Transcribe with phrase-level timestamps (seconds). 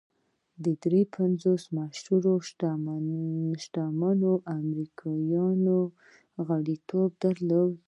[0.85, 2.33] درې پنځوس مشهورو
[3.63, 7.73] شتمنو امریکایانو یې غړیتوب درلود